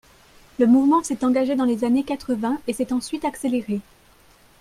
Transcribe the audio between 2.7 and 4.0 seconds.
s’est ensuite accéléré.